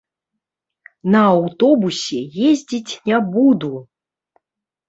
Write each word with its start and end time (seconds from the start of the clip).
На 1.15 1.19
аўтобусе 1.33 2.19
ездзіць 2.49 2.93
не 3.11 3.17
буду! 3.37 3.71